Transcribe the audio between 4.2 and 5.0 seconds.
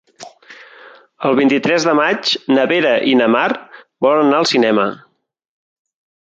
anar al cinema.